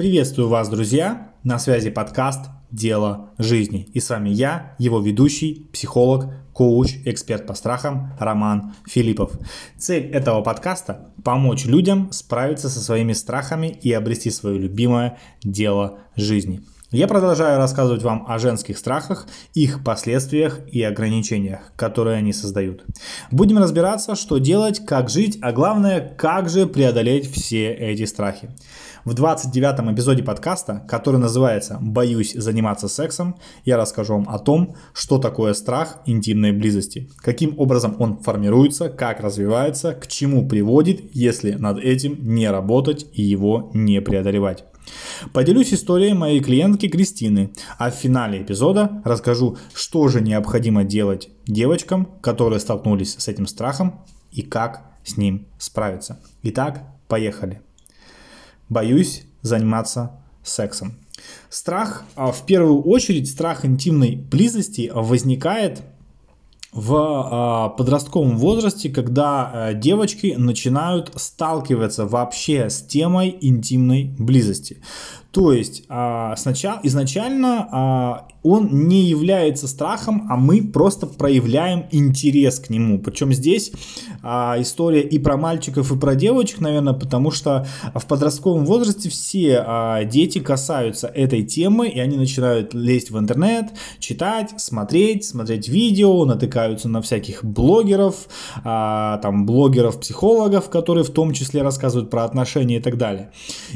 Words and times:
Приветствую 0.00 0.48
вас, 0.48 0.70
друзья! 0.70 1.34
На 1.44 1.58
связи 1.58 1.90
подкаст 1.90 2.46
«Дело 2.70 3.32
жизни». 3.36 3.86
И 3.92 4.00
с 4.00 4.08
вами 4.08 4.30
я, 4.30 4.74
его 4.78 4.98
ведущий, 4.98 5.68
психолог, 5.74 6.24
коуч, 6.54 6.94
эксперт 7.04 7.46
по 7.46 7.52
страхам 7.52 8.14
Роман 8.18 8.72
Филиппов. 8.88 9.32
Цель 9.76 10.10
этого 10.10 10.40
подкаста– 10.40 11.12
помочь 11.22 11.66
людям 11.66 12.10
справиться 12.12 12.70
со 12.70 12.80
своими 12.80 13.12
страхами 13.12 13.66
и 13.66 13.92
обрести 13.92 14.30
свое 14.30 14.58
любимое 14.58 15.18
дело 15.44 15.98
жизни– 16.16 16.62
я 16.92 17.06
продолжаю 17.06 17.58
рассказывать 17.58 18.02
вам 18.02 18.24
о 18.26 18.40
женских 18.40 18.76
страхах, 18.76 19.28
их 19.54 19.84
последствиях 19.84 20.58
и 20.72 20.82
ограничениях, 20.82 21.72
которые 21.76 22.16
они 22.16 22.32
создают. 22.32 22.84
Будем 23.30 23.58
разбираться, 23.58 24.16
что 24.16 24.38
делать, 24.38 24.84
как 24.84 25.08
жить, 25.08 25.38
а 25.40 25.52
главное, 25.52 26.00
как 26.00 26.48
же 26.48 26.66
преодолеть 26.66 27.30
все 27.32 27.72
эти 27.72 28.04
страхи. 28.06 28.50
В 29.04 29.14
29 29.14 29.94
эпизоде 29.94 30.24
подкаста, 30.24 30.84
который 30.88 31.20
называется 31.20 31.78
«Боюсь 31.80 32.34
заниматься 32.34 32.88
сексом», 32.88 33.36
я 33.64 33.76
расскажу 33.76 34.14
вам 34.14 34.28
о 34.28 34.40
том, 34.40 34.74
что 34.92 35.18
такое 35.18 35.54
страх 35.54 35.98
интимной 36.06 36.50
близости, 36.50 37.08
каким 37.18 37.58
образом 37.58 37.94
он 38.00 38.18
формируется, 38.18 38.88
как 38.88 39.20
развивается, 39.20 39.94
к 39.94 40.08
чему 40.08 40.48
приводит, 40.48 41.14
если 41.14 41.52
над 41.52 41.78
этим 41.78 42.18
не 42.34 42.50
работать 42.50 43.06
и 43.12 43.22
его 43.22 43.70
не 43.74 44.00
преодолевать. 44.00 44.64
Поделюсь 45.32 45.72
историей 45.72 46.14
моей 46.14 46.40
клиентки 46.40 46.88
Кристины, 46.88 47.52
а 47.78 47.90
в 47.90 47.94
финале 47.94 48.42
эпизода 48.42 49.02
расскажу, 49.04 49.58
что 49.74 50.08
же 50.08 50.20
необходимо 50.20 50.84
делать 50.84 51.28
девочкам, 51.46 52.06
которые 52.20 52.60
столкнулись 52.60 53.14
с 53.18 53.28
этим 53.28 53.46
страхом 53.46 54.00
и 54.32 54.42
как 54.42 54.84
с 55.04 55.16
ним 55.16 55.46
справиться. 55.58 56.20
Итак, 56.42 56.82
поехали. 57.08 57.60
Боюсь 58.68 59.24
заниматься 59.42 60.12
сексом. 60.42 60.94
Страх, 61.48 62.04
а 62.14 62.32
в 62.32 62.46
первую 62.46 62.82
очередь, 62.82 63.30
страх 63.30 63.64
интимной 63.64 64.16
близости 64.16 64.90
возникает 64.94 65.82
в 66.72 66.94
а, 66.94 67.68
подростковом 67.70 68.36
возрасте, 68.36 68.90
когда 68.90 69.50
а, 69.52 69.74
девочки 69.74 70.34
начинают 70.38 71.12
сталкиваться 71.16 72.06
вообще 72.06 72.70
с 72.70 72.80
темой 72.82 73.36
интимной 73.40 74.14
близости. 74.18 74.78
То 75.32 75.52
есть 75.52 75.84
а, 75.88 76.34
сначала, 76.36 76.80
изначально 76.82 78.26
он 78.42 78.88
не 78.88 79.02
является 79.02 79.68
страхом, 79.68 80.26
а 80.30 80.36
мы 80.36 80.62
просто 80.62 81.06
проявляем 81.06 81.84
интерес 81.90 82.58
к 82.58 82.70
нему. 82.70 82.98
Причем 82.98 83.34
здесь 83.34 83.70
история 84.22 85.02
и 85.02 85.18
про 85.18 85.36
мальчиков, 85.36 85.92
и 85.92 85.98
про 85.98 86.14
девочек, 86.14 86.60
наверное, 86.60 86.94
потому 86.94 87.30
что 87.30 87.66
в 87.94 88.06
подростковом 88.06 88.64
возрасте 88.64 89.10
все 89.10 90.06
дети 90.10 90.38
касаются 90.38 91.06
этой 91.06 91.42
темы, 91.42 91.88
и 91.88 92.00
они 92.00 92.16
начинают 92.16 92.72
лезть 92.72 93.10
в 93.10 93.18
интернет, 93.18 93.66
читать, 93.98 94.54
смотреть, 94.56 95.26
смотреть 95.26 95.68
видео, 95.68 96.24
натыкаются 96.24 96.88
на 96.88 97.02
всяких 97.02 97.44
блогеров, 97.44 98.26
там 98.64 99.44
блогеров-психологов, 99.44 100.70
которые 100.70 101.04
в 101.04 101.10
том 101.10 101.34
числе 101.34 101.60
рассказывают 101.60 102.08
про 102.08 102.24
отношения 102.24 102.78
и 102.78 102.80
так 102.80 102.96
далее. 102.96 103.32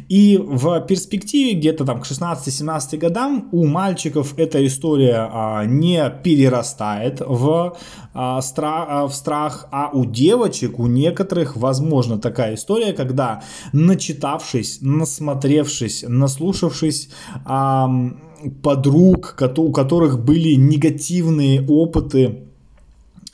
И 0.08 0.38
в 0.42 0.80
перспективе 0.80 1.43
где-то 1.52 1.84
там 1.84 2.00
к 2.00 2.06
16-17 2.06 2.96
годам 2.96 3.48
у 3.52 3.66
мальчиков 3.66 4.34
эта 4.38 4.64
история 4.66 5.28
а, 5.30 5.64
не 5.64 6.10
перерастает 6.22 7.20
в, 7.20 7.76
а, 8.14 8.40
страх, 8.40 8.86
а, 8.88 9.06
в 9.06 9.14
страх, 9.14 9.68
а 9.70 9.90
у 9.92 10.04
девочек, 10.04 10.78
у 10.78 10.86
некоторых, 10.86 11.56
возможно, 11.56 12.18
такая 12.18 12.54
история, 12.54 12.92
когда 12.92 13.42
начитавшись, 13.72 14.78
насмотревшись, 14.80 16.04
наслушавшись 16.08 17.10
а, 17.44 17.90
подруг, 18.62 19.36
у 19.56 19.72
которых 19.72 20.24
были 20.24 20.54
негативные 20.54 21.64
опыты 21.66 22.48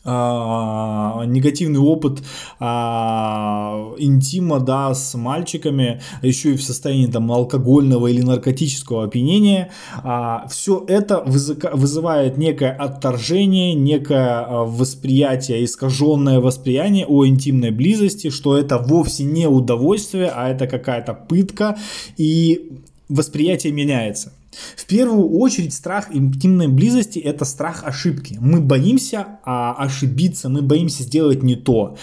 негативный 0.05 1.79
опыт 1.79 2.23
а, 2.59 3.95
интима, 3.99 4.61
да, 4.61 4.95
с 4.95 5.15
мальчиками, 5.15 6.01
еще 6.23 6.55
и 6.55 6.57
в 6.57 6.63
состоянии 6.63 7.07
там 7.07 7.31
алкогольного 7.31 8.07
или 8.07 8.23
наркотического 8.23 9.05
опьянения, 9.05 9.71
а, 10.03 10.47
все 10.49 10.85
это 10.89 11.23
вызывает 11.27 12.39
некое 12.39 12.73
отторжение, 12.73 13.75
некое 13.75 14.41
а, 14.41 14.65
восприятие, 14.65 15.65
искаженное 15.65 16.41
восприятие 16.41 17.07
о 17.07 17.27
интимной 17.27 17.71
близости, 17.71 18.31
что 18.31 18.57
это 18.57 18.79
вовсе 18.79 19.25
не 19.25 19.47
удовольствие, 19.47 20.33
а 20.35 20.49
это 20.49 20.67
какая-то 20.67 21.13
пытка, 21.13 21.77
и 22.17 22.79
восприятие 23.09 23.73
меняется. 23.73 24.33
В 24.77 24.87
первую 24.87 25.39
очередь 25.39 25.73
страх 25.73 26.09
интимной 26.13 26.67
близости– 26.67 27.19
это 27.21 27.45
страх 27.45 27.85
ошибки. 27.85 28.37
Мы 28.41 28.61
боимся 28.61 29.39
а, 29.45 29.75
ошибиться, 29.75 30.49
мы 30.49 30.63
боимся 30.63 31.05
сделать 31.05 31.43
не 31.43 31.55
то. 31.55 31.97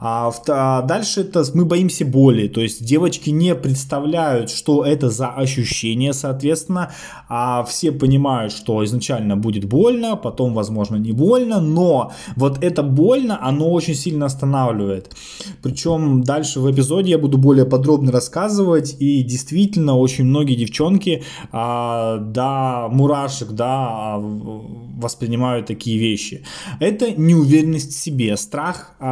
А, 0.00 0.30
а 0.48 0.82
дальше 0.82 1.22
это 1.22 1.42
мы 1.54 1.64
боимся 1.64 2.04
боли. 2.04 2.48
То 2.48 2.60
есть 2.60 2.84
девочки 2.84 3.30
не 3.30 3.54
представляют, 3.54 4.50
что 4.50 4.84
это 4.84 5.08
за 5.08 5.28
ощущение, 5.28 6.12
соответственно. 6.12 6.92
А 7.28 7.64
все 7.64 7.90
понимают, 7.90 8.52
что 8.52 8.84
изначально 8.84 9.36
будет 9.36 9.64
больно, 9.64 10.16
потом, 10.16 10.52
возможно, 10.52 10.96
не 10.96 11.12
больно, 11.12 11.60
но 11.60 12.12
вот 12.36 12.62
это 12.62 12.82
больно, 12.82 13.38
оно 13.42 13.70
очень 13.70 13.94
сильно 13.94 14.26
останавливает. 14.26 15.14
Причем 15.62 16.22
дальше 16.22 16.60
в 16.60 16.70
эпизоде 16.70 17.12
я 17.12 17.18
буду 17.18 17.38
более 17.38 17.64
подробно 17.64 18.12
рассказывать, 18.12 18.96
и 18.98 19.22
действительно 19.22 19.96
очень 19.96 20.24
многие 20.24 20.54
девчонки 20.54 21.24
а, 21.50 21.93
до 22.18 22.88
мурашек, 22.90 23.50
да, 23.50 24.18
воспринимают 24.18 25.66
такие 25.66 25.98
вещи. 25.98 26.44
Это 26.80 27.12
неуверенность 27.12 27.92
в 27.92 28.00
себе, 28.00 28.36
страх 28.36 28.94
э, 29.00 29.04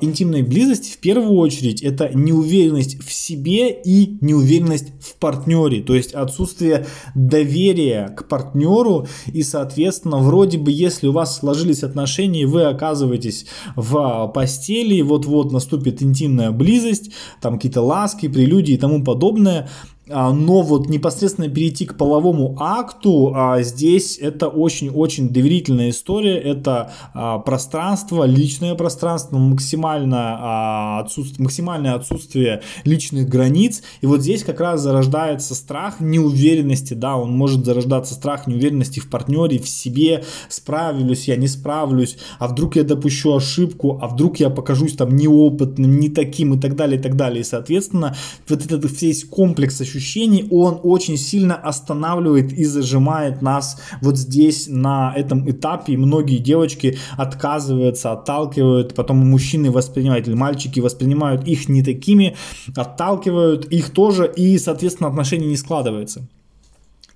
интимной 0.00 0.42
близости 0.42 0.92
в 0.92 0.98
первую 0.98 1.32
очередь. 1.32 1.82
Это 1.82 2.10
неуверенность 2.14 2.98
в 3.02 3.12
себе 3.12 3.70
и 3.70 4.18
неуверенность 4.20 4.92
в 5.00 5.14
партнере, 5.16 5.82
то 5.82 5.94
есть 5.94 6.12
отсутствие 6.12 6.86
доверия 7.14 8.08
к 8.16 8.26
партнеру 8.28 9.06
и, 9.26 9.42
соответственно, 9.42 10.18
вроде 10.18 10.58
бы, 10.58 10.70
если 10.70 11.08
у 11.08 11.12
вас 11.12 11.38
сложились 11.38 11.82
отношения, 11.82 12.46
вы 12.46 12.64
оказываетесь 12.64 13.46
в 13.76 14.30
постели, 14.34 15.00
вот-вот 15.02 15.52
наступит 15.52 16.02
интимная 16.02 16.50
близость, 16.50 17.10
там 17.40 17.54
какие-то 17.54 17.82
ласки, 17.82 18.28
прелюдии 18.28 18.74
и 18.74 18.78
тому 18.78 19.04
подобное, 19.04 19.58
а, 19.58 19.68
но 20.08 20.62
вот 20.62 20.88
непосредственно 20.88 21.48
перейти 21.48 21.86
к 21.86 21.96
половому 21.96 22.56
акту, 22.58 23.32
а, 23.34 23.62
здесь 23.62 24.18
это 24.18 24.48
очень-очень 24.48 25.28
доверительная 25.28 25.90
история, 25.90 26.38
это 26.38 26.92
а, 27.14 27.38
пространство, 27.38 28.24
личное 28.24 28.74
пространство, 28.74 29.36
максимально 29.36 31.00
отсутствие, 31.00 31.44
максимальное 31.44 31.94
отсутствие 31.94 32.62
личных 32.84 33.28
границ, 33.28 33.82
и 34.00 34.06
вот 34.06 34.22
здесь 34.22 34.44
как 34.44 34.60
раз 34.60 34.80
зарождается 34.80 35.54
страх 35.54 36.00
неуверенности, 36.00 36.94
да, 36.94 37.16
он 37.16 37.32
может 37.32 37.64
зарождаться 37.64 38.14
страх 38.14 38.46
неуверенности 38.46 39.00
в 39.00 39.10
партнере, 39.10 39.58
в 39.58 39.68
себе, 39.68 40.24
справлюсь 40.48 41.28
я, 41.28 41.36
не 41.36 41.48
справлюсь, 41.48 42.16
а 42.38 42.48
вдруг 42.48 42.76
я 42.76 42.84
допущу 42.84 43.34
ошибку, 43.34 43.98
а 44.00 44.08
вдруг 44.08 44.40
я 44.40 44.50
покажусь 44.50 44.94
там 44.94 45.14
неопытным, 45.14 45.98
не 45.98 46.08
таким 46.08 46.54
и 46.54 46.60
так 46.60 46.76
далее, 46.76 46.98
и 46.98 47.02
так 47.02 47.16
далее, 47.16 47.42
и 47.42 47.44
соответственно 47.44 48.16
вот 48.48 48.64
этот 48.64 49.02
весь 49.02 49.24
комплекс 49.24 49.80
ощущений 49.80 49.97
ощущений, 49.98 50.46
он 50.50 50.80
очень 50.82 51.16
сильно 51.16 51.56
останавливает 51.56 52.52
и 52.52 52.64
зажимает 52.64 53.42
нас 53.42 53.80
вот 54.00 54.16
здесь 54.16 54.66
на 54.68 55.12
этом 55.14 55.48
этапе. 55.50 55.92
И 55.92 55.96
многие 55.96 56.38
девочки 56.38 56.98
отказываются, 57.16 58.12
отталкивают, 58.12 58.94
потом 58.94 59.18
мужчины 59.18 59.70
воспринимают, 59.70 60.28
или 60.28 60.34
мальчики 60.34 60.80
воспринимают 60.80 61.46
их 61.46 61.68
не 61.68 61.82
такими, 61.82 62.36
отталкивают 62.74 63.66
их 63.66 63.90
тоже, 63.90 64.32
и, 64.34 64.58
соответственно, 64.58 65.08
отношения 65.10 65.46
не 65.46 65.56
складываются. 65.56 66.26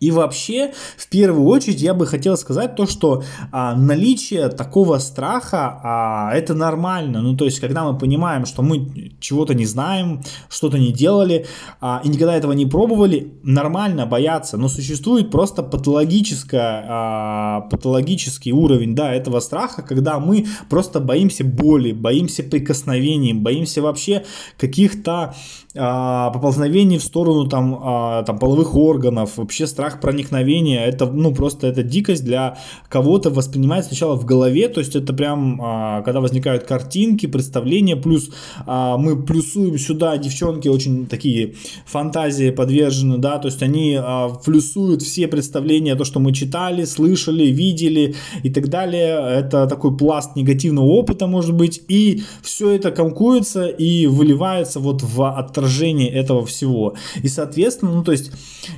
И 0.03 0.11
вообще, 0.11 0.73
в 0.97 1.07
первую 1.07 1.47
очередь, 1.47 1.81
я 1.81 1.95
бы 1.95 2.09
хотел 2.09 2.37
сказать 2.37 2.75
то, 2.75 2.87
что 2.87 3.23
а, 3.53 3.77
наличие 3.77 4.49
такого 4.49 4.99
страха, 4.99 5.79
а, 5.81 6.35
это 6.35 6.55
нормально. 6.55 7.23
Ну, 7.23 7.37
то 7.37 7.45
есть, 7.45 7.61
когда 7.61 7.85
мы 7.85 7.97
понимаем, 7.97 8.45
что 8.45 8.63
мы 8.63 9.13
чего-то 9.21 9.55
не 9.55 9.65
знаем, 9.65 10.21
что-то 10.49 10.77
не 10.77 10.93
делали, 10.93 11.47
а, 11.81 12.01
и 12.03 12.09
никогда 12.09 12.35
этого 12.35 12.51
не 12.51 12.67
пробовали, 12.67 13.33
нормально 13.45 14.05
бояться. 14.05 14.57
Но 14.57 14.69
существует 14.69 15.31
просто 15.31 15.63
патологическая, 15.63 16.85
а, 16.89 17.61
патологический 17.71 18.51
уровень, 18.51 18.97
да, 18.97 19.15
этого 19.15 19.39
страха, 19.39 19.83
когда 19.83 20.19
мы 20.19 20.47
просто 20.69 20.99
боимся 20.99 21.45
боли, 21.45 21.93
боимся 21.93 22.43
прикосновений, 22.43 23.35
боимся 23.35 23.81
вообще 23.81 24.25
каких-то 24.59 25.37
а, 25.75 26.31
поползновений 26.31 26.99
в 26.99 27.03
сторону 27.03 27.49
там, 27.49 27.79
а, 27.83 28.23
там 28.25 28.39
половых 28.39 28.75
органов, 28.75 29.37
вообще 29.37 29.67
страх 29.67 29.92
страх 29.93 30.01
проникновения, 30.01 30.85
это, 30.85 31.07
ну, 31.07 31.35
просто 31.35 31.67
это 31.67 31.83
дикость 31.83 32.25
для 32.25 32.59
кого-то 32.89 33.31
воспринимать 33.31 33.87
сначала 33.87 34.17
в 34.17 34.25
голове, 34.25 34.69
то 34.69 34.81
есть 34.81 34.97
это 34.97 35.13
прям, 35.13 35.61
а, 35.63 36.03
когда 36.03 36.21
возникают 36.21 36.65
картинки, 36.65 37.27
представления, 37.27 37.97
плюс 37.97 38.31
а, 38.67 38.97
мы 38.97 39.23
плюсуем 39.23 39.79
сюда, 39.79 40.17
девчонки 40.17 40.69
очень 40.69 41.07
такие 41.07 41.55
фантазии 41.87 42.51
подвержены, 42.51 43.19
да, 43.19 43.39
то 43.39 43.49
есть 43.49 43.63
они 43.63 43.99
а, 43.99 44.29
плюсуют 44.45 45.03
все 45.03 45.29
представления, 45.29 45.95
то, 45.95 46.05
что 46.05 46.21
мы 46.21 46.33
читали, 46.33 46.85
слышали, 46.85 47.45
видели 47.45 48.15
и 48.45 48.51
так 48.51 48.69
далее, 48.69 49.39
это 49.39 49.67
такой 49.67 49.97
пласт 49.97 50.37
негативного 50.37 50.87
опыта, 50.87 51.27
может 51.27 51.55
быть, 51.55 51.83
и 51.89 52.23
все 52.43 52.71
это 52.71 52.91
комкуется 52.91 53.67
и 53.67 54.07
выливается 54.07 54.81
вот 54.81 55.03
в 55.03 55.23
отражение 55.23 56.11
этого 56.11 56.45
всего. 56.45 56.95
И, 57.23 57.29
соответственно, 57.29 57.93
ну, 57.95 58.05
то 58.05 58.13
есть, 58.13 58.33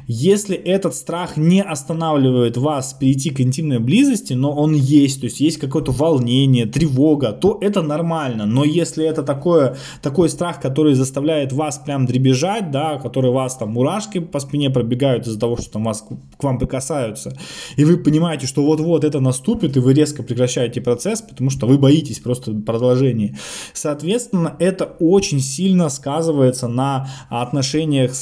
если 0.07 0.57
этот 0.57 0.95
страх 1.05 1.37
не 1.37 1.63
останавливает 1.63 2.57
вас 2.57 2.95
перейти 2.95 3.29
к 3.29 3.39
интимной 3.43 3.79
близости, 3.79 4.33
но 4.33 4.51
он 4.53 4.73
есть, 4.73 5.21
то 5.21 5.27
есть 5.27 5.39
есть 5.39 5.59
какое-то 5.59 5.93
волнение, 5.93 6.65
тревога, 6.65 7.33
то 7.33 7.59
это 7.61 7.83
нормально. 7.83 8.47
Но 8.47 8.65
если 8.65 9.05
это 9.05 9.23
такое, 9.23 9.77
такой 10.01 10.31
страх, 10.31 10.63
который 10.63 10.95
заставляет 10.95 11.53
вас 11.53 11.77
прям 11.77 12.07
дребезжать, 12.07 12.71
да, 12.71 12.99
который 12.99 13.31
вас 13.31 13.57
там 13.57 13.73
мурашки 13.73 14.19
по 14.21 14.41
спине 14.41 14.71
пробегают 14.71 15.27
из-за 15.27 15.39
того, 15.39 15.59
что 15.59 15.73
там 15.73 15.85
вас 15.85 16.07
к 16.39 16.43
вам 16.43 16.59
прикасаются, 16.59 17.37
и 17.77 17.85
вы 17.85 17.99
понимаете, 17.99 18.47
что 18.47 18.65
вот-вот 18.65 19.05
это 19.05 19.21
наступит, 19.21 19.77
и 19.77 19.81
вы 19.81 19.93
резко 19.93 20.23
прекращаете 20.23 20.81
процесс, 20.81 21.21
потому 21.21 21.51
что 21.51 21.67
вы 21.67 21.77
боитесь 21.77 22.19
просто 22.19 22.55
продолжения. 22.55 23.37
Соответственно, 23.75 24.57
это 24.59 24.97
очень 25.01 25.41
сильно 25.41 25.91
сказывается 25.91 26.67
на 26.67 27.11
отношениях, 27.29 28.13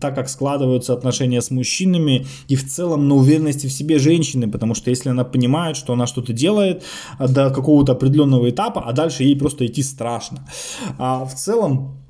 так 0.00 0.14
как 0.14 0.30
складываются 0.30 0.94
отношения 0.94 1.42
с 1.42 1.50
мужчинами 1.50 2.03
и 2.48 2.56
в 2.56 2.68
целом 2.68 3.08
на 3.08 3.14
уверенности 3.14 3.66
в 3.66 3.72
себе 3.72 3.98
женщины, 3.98 4.50
потому 4.50 4.74
что 4.74 4.90
если 4.90 5.08
она 5.10 5.24
понимает, 5.24 5.76
что 5.76 5.92
она 5.92 6.06
что-то 6.06 6.32
делает 6.32 6.84
до 7.18 7.50
какого-то 7.50 7.92
определенного 7.92 8.50
этапа, 8.50 8.82
а 8.82 8.92
дальше 8.92 9.24
ей 9.24 9.36
просто 9.36 9.66
идти 9.66 9.82
страшно. 9.82 10.46
А 10.98 11.24
в 11.24 11.34
целом 11.34 12.03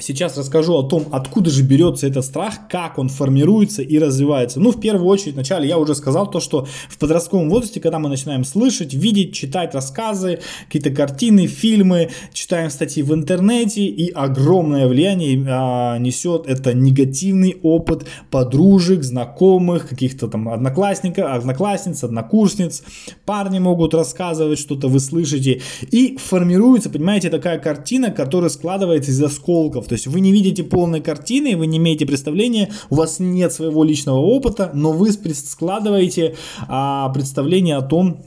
Сейчас 0.00 0.38
расскажу 0.38 0.76
о 0.76 0.84
том, 0.84 1.06
откуда 1.10 1.50
же 1.50 1.64
берется 1.64 2.06
этот 2.06 2.24
страх, 2.24 2.68
как 2.70 2.98
он 2.98 3.08
формируется 3.08 3.82
и 3.82 3.98
развивается. 3.98 4.60
Ну, 4.60 4.70
в 4.70 4.78
первую 4.78 5.08
очередь, 5.08 5.34
вначале 5.34 5.66
я 5.66 5.76
уже 5.76 5.96
сказал 5.96 6.30
то, 6.30 6.38
что 6.38 6.68
в 6.88 6.98
подростковом 6.98 7.50
возрасте, 7.50 7.80
когда 7.80 7.98
мы 7.98 8.08
начинаем 8.08 8.44
слышать, 8.44 8.94
видеть, 8.94 9.34
читать 9.34 9.74
рассказы, 9.74 10.38
какие-то 10.66 10.90
картины, 10.90 11.48
фильмы, 11.48 12.10
читаем 12.32 12.70
статьи 12.70 13.02
в 13.02 13.12
интернете, 13.12 13.86
и 13.86 14.12
огромное 14.12 14.86
влияние 14.86 15.44
а, 15.48 15.98
несет 15.98 16.46
это 16.46 16.74
негативный 16.74 17.56
опыт 17.64 18.06
подружек, 18.30 19.02
знакомых, 19.02 19.88
каких-то 19.88 20.28
там 20.28 20.48
одноклассников, 20.48 21.24
одноклассниц, 21.28 22.04
однокурсниц. 22.04 22.84
Парни 23.26 23.58
могут 23.58 23.94
рассказывать 23.94 24.60
что-то, 24.60 24.86
вы 24.86 25.00
слышите. 25.00 25.60
И 25.90 26.16
формируется, 26.18 26.88
понимаете, 26.88 27.30
такая 27.30 27.58
картина, 27.58 28.12
которая 28.12 28.48
складывается 28.48 29.10
из 29.10 29.20
осколков 29.20 29.87
то 29.88 29.94
есть 29.94 30.06
вы 30.06 30.20
не 30.20 30.32
видите 30.32 30.62
полной 30.62 31.00
картины, 31.00 31.56
вы 31.56 31.66
не 31.66 31.78
имеете 31.78 32.06
представления, 32.06 32.70
у 32.90 32.96
вас 32.96 33.18
нет 33.18 33.52
своего 33.52 33.84
личного 33.84 34.18
опыта, 34.18 34.70
но 34.74 34.92
вы 34.92 35.10
складываете 35.12 36.36
а, 36.68 37.08
представление 37.10 37.76
о 37.76 37.82
том, 37.82 38.22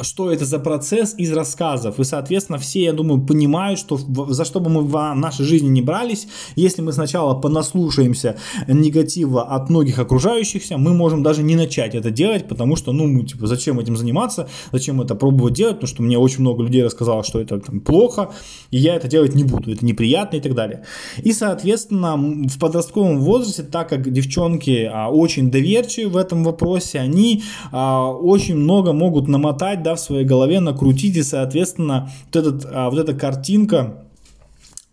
что 0.00 0.30
это 0.30 0.44
за 0.44 0.58
процесс 0.58 1.14
из 1.18 1.32
рассказов. 1.32 1.98
И, 1.98 2.04
соответственно, 2.04 2.58
все, 2.58 2.84
я 2.84 2.92
думаю, 2.92 3.20
понимают, 3.20 3.80
что 3.80 3.98
за 4.28 4.44
что 4.44 4.60
бы 4.60 4.70
мы 4.70 4.82
в 4.82 5.14
нашей 5.14 5.44
жизни 5.44 5.68
не 5.68 5.82
брались, 5.82 6.28
если 6.54 6.82
мы 6.82 6.92
сначала 6.92 7.34
понаслушаемся 7.34 8.36
негатива 8.68 9.42
от 9.42 9.70
многих 9.70 9.98
окружающихся, 9.98 10.78
мы 10.78 10.94
можем 10.94 11.22
даже 11.22 11.42
не 11.42 11.56
начать 11.56 11.94
это 11.94 12.10
делать, 12.10 12.46
потому 12.46 12.76
что, 12.76 12.92
ну, 12.92 13.06
мы, 13.06 13.24
типа, 13.24 13.46
зачем 13.46 13.80
этим 13.80 13.96
заниматься, 13.96 14.48
зачем 14.72 15.00
это 15.00 15.14
пробовать 15.14 15.54
делать, 15.54 15.76
потому 15.76 15.88
что 15.88 16.02
мне 16.02 16.18
очень 16.18 16.40
много 16.40 16.62
людей 16.62 16.84
рассказало, 16.84 17.24
что 17.24 17.40
это 17.40 17.58
там, 17.58 17.80
плохо, 17.80 18.30
и 18.70 18.78
я 18.78 18.94
это 18.94 19.08
делать 19.08 19.34
не 19.34 19.44
буду, 19.44 19.72
это 19.72 19.84
неприятно 19.84 20.36
и 20.36 20.40
так 20.40 20.54
далее. 20.54 20.84
И, 21.18 21.32
соответственно, 21.32 22.16
в 22.16 22.58
подростковом 22.58 23.20
возрасте, 23.20 23.64
так 23.64 23.88
как 23.88 24.10
девчонки 24.12 24.88
а, 24.90 25.08
очень 25.10 25.50
доверчивы 25.50 26.10
в 26.10 26.16
этом 26.16 26.44
вопросе, 26.44 27.00
они 27.00 27.42
а, 27.72 28.12
очень 28.12 28.56
много 28.56 28.92
могут 28.92 29.26
намотать 29.26 29.82
да, 29.88 29.94
в 29.94 30.00
своей 30.00 30.24
голове 30.24 30.60
накрутить, 30.60 31.16
и, 31.16 31.22
соответственно, 31.22 32.10
вот, 32.26 32.36
этот, 32.36 32.66
а, 32.70 32.90
вот 32.90 32.98
эта 32.98 33.14
картинка 33.14 34.07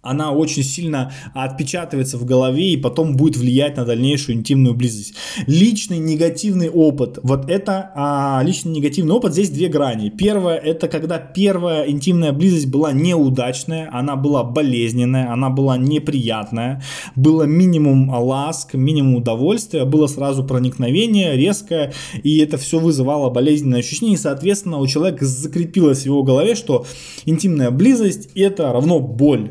она 0.05 0.31
очень 0.31 0.63
сильно 0.63 1.11
отпечатывается 1.33 2.17
в 2.17 2.25
голове 2.25 2.69
и 2.69 2.77
потом 2.77 3.15
будет 3.15 3.37
влиять 3.37 3.77
на 3.77 3.85
дальнейшую 3.85 4.37
интимную 4.37 4.75
близость. 4.75 5.15
Личный 5.47 5.97
негативный 5.97 6.69
опыт. 6.69 7.19
Вот 7.23 7.49
это 7.49 7.91
а, 7.95 8.41
личный 8.43 8.71
негативный 8.71 9.13
опыт. 9.15 9.33
Здесь 9.33 9.49
две 9.49 9.67
грани. 9.67 10.09
Первое, 10.09 10.55
это 10.55 10.87
когда 10.87 11.17
первая 11.17 11.89
интимная 11.89 12.31
близость 12.31 12.67
была 12.67 12.91
неудачная, 12.91 13.89
она 13.91 14.15
была 14.15 14.43
болезненная, 14.43 15.31
она 15.31 15.49
была 15.49 15.77
неприятная, 15.77 16.83
было 17.15 17.43
минимум 17.43 18.09
ласк, 18.09 18.73
минимум 18.73 19.15
удовольствия, 19.15 19.85
было 19.85 20.07
сразу 20.07 20.43
проникновение 20.43 21.35
резкое, 21.35 21.93
и 22.23 22.37
это 22.37 22.57
все 22.57 22.79
вызывало 22.79 23.29
болезненное 23.29 23.79
ощущение, 23.79 24.15
и, 24.15 24.17
соответственно, 24.17 24.77
у 24.77 24.87
человека 24.87 25.25
закрепилось 25.25 26.03
в 26.03 26.05
его 26.05 26.23
голове, 26.23 26.55
что 26.55 26.85
интимная 27.25 27.71
близость 27.71 28.29
это 28.35 28.71
равно 28.71 28.99
боль 28.99 29.25
боль, 29.25 29.49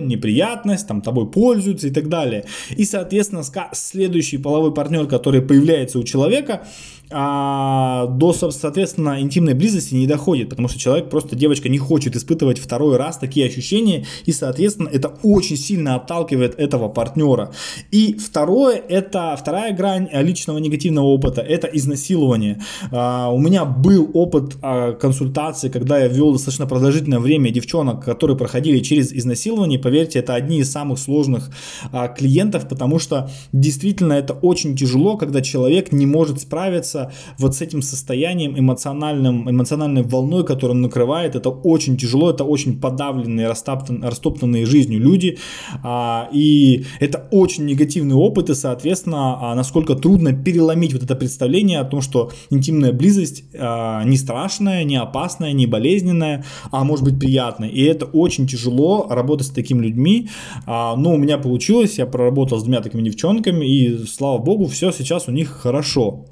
неприятность, 0.00 0.88
там 0.88 1.02
тобой 1.02 1.30
пользуются 1.30 1.88
и 1.88 1.90
так 1.90 2.08
далее. 2.08 2.44
И, 2.76 2.84
соответственно, 2.84 3.42
следующий 3.72 4.38
половой 4.38 4.72
партнер, 4.72 5.06
который 5.06 5.42
появляется 5.42 5.98
у 5.98 6.02
человека, 6.02 6.66
а, 7.10 8.06
до, 8.06 8.32
соответственно, 8.32 9.20
интимной 9.20 9.54
близости 9.54 9.94
не 9.94 10.06
доходит, 10.06 10.50
потому 10.50 10.68
что 10.68 10.78
человек, 10.78 11.08
просто 11.08 11.36
девочка 11.36 11.68
не 11.68 11.78
хочет 11.78 12.16
испытывать 12.16 12.58
второй 12.58 12.96
раз 12.96 13.18
такие 13.18 13.46
ощущения, 13.46 14.06
и, 14.24 14.32
соответственно, 14.32 14.88
это 14.88 15.14
очень 15.22 15.56
сильно 15.56 15.94
отталкивает 15.94 16.58
этого 16.58 16.88
партнера. 16.88 17.52
И 17.92 18.14
второе, 18.14 18.76
это 18.76 19.36
вторая 19.38 19.74
грань 19.74 20.08
личного 20.12 20.58
негативного 20.58 21.06
опыта, 21.06 21.42
это 21.42 21.68
изнасилование. 21.68 22.60
А, 22.90 23.30
у 23.30 23.38
меня 23.38 23.64
был 23.64 24.10
опыт 24.12 24.56
а, 24.62 24.92
консультации, 24.92 25.68
когда 25.68 25.98
я 25.98 26.08
вел 26.08 26.32
достаточно 26.32 26.66
продолжительное 26.66 27.20
время 27.20 27.50
девчонок, 27.50 28.04
которые 28.04 28.36
проходили 28.36 28.80
через 28.80 29.12
изнасилование, 29.12 29.78
поверьте, 29.78 30.18
это 30.18 30.34
одни 30.34 30.58
из 30.58 30.72
самых 30.72 30.98
сложных 30.98 31.50
а, 31.92 32.08
клиентов, 32.08 32.68
потому 32.68 32.98
что 32.98 33.30
действительно 33.52 34.14
это 34.14 34.32
очень 34.32 34.76
тяжело, 34.76 35.16
когда 35.16 35.40
человек 35.40 35.92
не 35.92 36.06
может 36.06 36.40
справиться 36.40 36.95
справиться 36.96 37.12
вот 37.38 37.54
с 37.54 37.62
этим 37.62 37.82
состоянием 37.82 38.58
эмоциональным, 38.58 39.48
эмоциональной 39.50 40.02
волной, 40.02 40.44
которая 40.44 40.76
накрывает. 40.76 41.36
Это 41.36 41.50
очень 41.50 41.96
тяжело, 41.96 42.30
это 42.30 42.44
очень 42.44 42.80
подавленные, 42.80 43.48
растоптанные, 43.48 44.10
растоптанные 44.10 44.66
жизнью 44.66 45.00
люди. 45.00 45.38
А, 45.82 46.28
и 46.32 46.84
это 47.00 47.28
очень 47.30 47.66
негативный 47.66 48.14
опыт, 48.14 48.50
и, 48.50 48.54
соответственно, 48.54 49.52
а, 49.52 49.54
насколько 49.54 49.94
трудно 49.94 50.32
переломить 50.32 50.92
вот 50.92 51.02
это 51.02 51.14
представление 51.14 51.80
о 51.80 51.84
том, 51.84 52.00
что 52.00 52.30
интимная 52.50 52.92
близость 52.92 53.44
а, 53.58 54.04
не 54.04 54.16
страшная, 54.16 54.84
не 54.84 54.96
опасная, 54.96 55.52
не 55.52 55.66
болезненная, 55.66 56.44
а 56.70 56.84
может 56.84 57.04
быть 57.04 57.18
приятная. 57.18 57.68
И 57.68 57.82
это 57.82 58.06
очень 58.06 58.46
тяжело 58.46 59.06
работать 59.10 59.46
с 59.46 59.50
такими 59.50 59.82
людьми. 59.82 60.28
Но 60.66 61.14
у 61.14 61.16
меня 61.16 61.38
получилось, 61.38 61.98
я 61.98 62.06
проработал 62.06 62.58
с 62.58 62.62
двумя 62.62 62.80
такими 62.80 63.02
девчонками, 63.02 63.64
и 63.66 64.06
слава 64.06 64.38
богу, 64.38 64.66
все 64.66 64.90
сейчас 64.92 65.28
у 65.28 65.32
них 65.32 65.50
хорошо. 65.50 66.26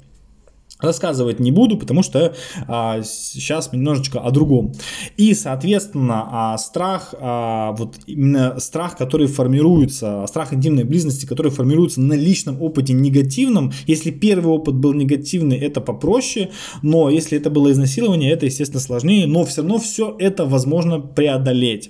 Рассказывать 0.79 1.39
не 1.39 1.51
буду, 1.51 1.77
потому 1.77 2.03
что 2.03 2.35
а, 2.67 3.01
сейчас 3.01 3.71
немножечко 3.71 4.19
о 4.19 4.31
другом. 4.31 4.73
И, 5.15 5.33
соответственно, 5.33 6.27
а, 6.29 6.57
страх, 6.57 7.13
а, 7.17 7.71
вот 7.73 7.95
именно 8.07 8.59
страх, 8.59 8.97
который 8.97 9.27
формируется, 9.27 10.25
страх 10.27 10.53
интимной 10.53 10.83
близости, 10.83 11.25
который 11.25 11.51
формируется 11.51 12.01
на 12.01 12.13
личном 12.13 12.61
опыте 12.61 12.93
негативном. 12.93 13.71
Если 13.87 14.11
первый 14.11 14.53
опыт 14.53 14.75
был 14.75 14.93
негативный, 14.93 15.57
это 15.57 15.81
попроще, 15.81 16.51
но 16.81 17.09
если 17.09 17.37
это 17.37 17.49
было 17.49 17.71
изнасилование, 17.71 18.31
это, 18.31 18.45
естественно, 18.45 18.81
сложнее, 18.81 19.27
но 19.27 19.45
все 19.45 19.61
равно 19.61 19.77
все 19.77 20.15
это 20.19 20.45
возможно 20.45 20.99
преодолеть. 20.99 21.89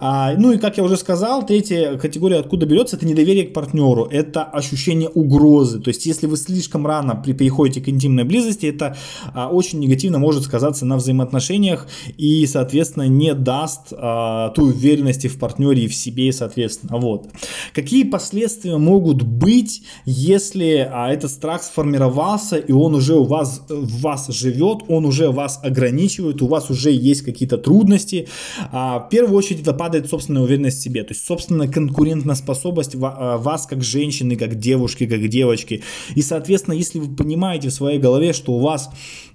А, 0.00 0.34
ну 0.36 0.52
и, 0.52 0.58
как 0.58 0.76
я 0.78 0.84
уже 0.84 0.96
сказал, 0.96 1.44
третья 1.44 1.96
категория, 1.96 2.38
откуда 2.38 2.66
берется, 2.66 2.96
это 2.96 3.06
недоверие 3.06 3.46
к 3.46 3.52
партнеру, 3.52 4.04
это 4.04 4.44
ощущение 4.44 5.08
угрозы. 5.08 5.80
То 5.80 5.88
есть, 5.88 6.06
если 6.06 6.26
вы 6.26 6.36
слишком 6.36 6.86
рано 6.86 7.16
при, 7.16 7.32
переходите 7.32 7.80
к 7.80 7.88
интимной 7.88 8.21
интимной 8.22 8.24
близости, 8.24 8.66
это 8.66 8.96
а, 9.34 9.48
очень 9.48 9.80
негативно 9.80 10.18
может 10.18 10.44
сказаться 10.44 10.86
на 10.86 10.96
взаимоотношениях 10.96 11.86
и, 12.16 12.46
соответственно, 12.46 13.08
не 13.08 13.34
даст 13.34 13.92
а, 13.92 14.50
ту 14.50 14.64
уверенности 14.64 15.28
в 15.28 15.38
партнере 15.38 15.84
и 15.84 15.88
в 15.88 15.94
себе, 15.94 16.32
соответственно. 16.32 16.98
Вот. 16.98 17.28
Какие 17.74 18.04
последствия 18.04 18.76
могут 18.78 19.22
быть, 19.22 19.82
если 20.06 20.88
а, 20.90 21.12
этот 21.12 21.30
страх 21.30 21.62
сформировался 21.62 22.56
и 22.56 22.72
он 22.72 22.94
уже 22.94 23.14
у 23.14 23.24
вас, 23.24 23.62
в 23.68 24.00
вас 24.00 24.28
живет, 24.28 24.82
он 24.88 25.04
уже 25.04 25.30
вас 25.30 25.60
ограничивает, 25.62 26.42
у 26.42 26.46
вас 26.46 26.70
уже 26.70 26.90
есть 26.90 27.22
какие-то 27.22 27.58
трудности. 27.58 28.28
А, 28.70 28.98
в 28.98 29.08
первую 29.08 29.36
очередь 29.36 29.62
это 29.62 29.72
падает 29.72 30.08
собственная 30.08 30.42
уверенность 30.42 30.78
в 30.78 30.82
себе, 30.82 31.02
то 31.02 31.12
есть 31.12 31.26
собственная 31.26 31.68
конкурентоспособность 31.68 32.96
а, 33.00 33.38
вас 33.38 33.66
как 33.66 33.82
женщины, 33.82 34.36
как 34.36 34.56
девушки, 34.56 35.06
как 35.06 35.28
девочки. 35.28 35.82
И, 36.14 36.22
соответственно, 36.22 36.74
если 36.74 36.98
вы 36.98 37.14
понимаете 37.14 37.68
в 37.68 37.72
своей 37.72 37.98
голове, 38.02 38.34
что 38.34 38.52
у 38.52 38.60
вас 38.60 38.90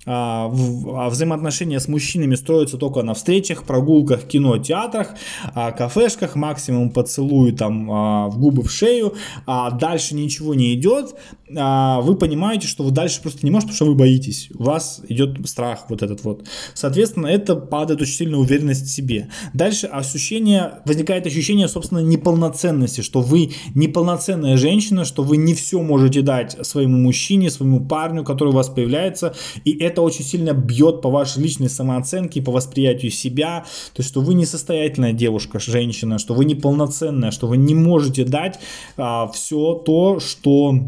а, 0.10 0.46
а, 0.46 1.10
взаимоотношения 1.10 1.80
с 1.80 1.90
мужчинами 1.90 2.36
строятся 2.36 2.78
только 2.78 3.04
на 3.04 3.14
встречах, 3.14 3.64
прогулках, 3.64 4.24
кино, 4.24 4.58
театрах, 4.58 5.16
а, 5.54 5.72
кафешках, 5.72 6.36
максимум 6.36 6.92
поцелуй 6.92 7.52
там 7.52 7.88
в 8.30 8.38
губы, 8.38 8.64
в 8.64 8.72
шею, 8.72 9.16
а 9.46 9.72
дальше 9.72 10.16
ничего 10.16 10.54
не 10.54 10.74
идет, 10.76 11.16
вы 11.50 12.16
понимаете, 12.16 12.68
что 12.68 12.84
вы 12.84 12.92
дальше 12.92 13.22
просто 13.22 13.46
не 13.46 13.52
можете, 13.52 13.68
потому 13.68 13.76
что 13.76 13.86
вы 13.86 13.96
боитесь, 13.96 14.50
у 14.54 14.64
вас 14.64 15.02
идет 15.08 15.38
страх 15.48 15.86
вот 15.90 16.04
этот 16.04 16.24
вот. 16.24 16.46
Соответственно, 16.74 17.28
это 17.28 17.56
падает 17.56 18.02
очень 18.02 18.14
сильная 18.14 18.40
уверенность 18.40 18.86
в 18.86 18.90
себе. 18.90 19.30
Дальше 19.54 19.88
ощущение, 19.88 20.82
возникает 20.86 21.26
ощущение, 21.26 21.68
собственно, 21.68 22.00
неполноценности, 22.00 23.02
что 23.02 23.22
вы 23.22 23.52
неполноценная 23.76 24.58
женщина, 24.58 25.06
что 25.06 25.24
вы 25.24 25.38
не 25.38 25.54
все 25.54 25.82
можете 25.82 26.22
дать 26.22 26.58
своему 26.66 26.98
мужчине, 26.98 27.50
своему 27.50 27.86
парню, 27.86 28.24
который 28.24 28.50
у 28.50 28.56
вас 28.56 28.68
появляется, 28.70 29.34
и 29.64 29.78
это 29.78 30.02
очень 30.02 30.26
сильно 30.26 30.54
бьет 30.54 31.02
по 31.02 31.10
вашей 31.10 31.44
личной 31.44 31.70
самооценке, 31.70 32.42
по 32.42 32.52
восприятию 32.52 33.12
себя, 33.12 33.66
то 33.94 34.02
есть, 34.02 34.10
что 34.10 34.22
вы 34.22 34.34
несостоятельная 34.34 35.14
девушка, 35.14 35.60
женщина, 35.60 36.20
что 36.20 36.34
вы 36.34 36.46
неполноценная, 36.46 37.32
что 37.32 37.48
вы 37.48 37.58
не 37.58 37.76
можете 37.76 38.26
дать 38.26 38.60
а, 38.98 39.28
все 39.28 39.74
то, 39.74 40.20
что 40.20 40.80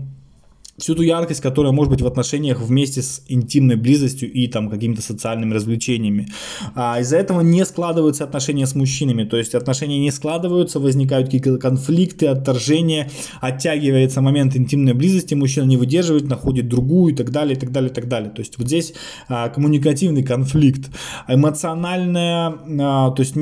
всю 0.79 0.95
ту 0.95 1.01
яркость, 1.01 1.41
которая 1.41 1.71
может 1.71 1.91
быть 1.91 2.01
в 2.01 2.07
отношениях 2.07 2.61
вместе 2.61 3.01
с 3.01 3.23
интимной 3.27 3.75
близостью 3.75 4.31
и 4.31 4.47
там 4.47 4.69
какими-то 4.69 5.01
социальными 5.01 5.53
развлечениями. 5.53 6.27
А 6.75 6.99
из-за 6.99 7.17
этого 7.17 7.41
не 7.41 7.65
складываются 7.65 8.23
отношения 8.23 8.65
с 8.65 8.75
мужчинами, 8.75 9.23
то 9.23 9.37
есть 9.37 9.55
отношения 9.55 9.99
не 9.99 10.11
складываются, 10.11 10.79
возникают 10.79 11.27
какие-то 11.27 11.57
конфликты, 11.57 12.27
отторжения, 12.27 13.09
оттягивается 13.41 14.21
момент 14.21 14.55
интимной 14.55 14.93
близости, 14.93 15.35
мужчина 15.35 15.65
не 15.65 15.77
выдерживает, 15.77 16.27
находит 16.27 16.67
другую 16.67 17.13
и 17.13 17.15
так 17.15 17.31
далее, 17.31 17.55
и 17.55 17.59
так 17.59 17.71
далее, 17.71 17.91
и 17.91 17.93
так 17.93 18.07
далее. 18.07 18.29
То 18.29 18.39
есть 18.39 18.57
вот 18.57 18.67
здесь 18.67 18.93
а, 19.27 19.49
коммуникативный 19.49 20.23
конфликт, 20.23 20.89
эмоциональная, 21.27 22.53
а, 22.79 23.11
то 23.11 23.21
есть 23.21 23.35